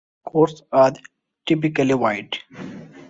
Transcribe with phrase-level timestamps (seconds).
[0.27, 0.91] Courts are
[1.45, 2.35] typically wide.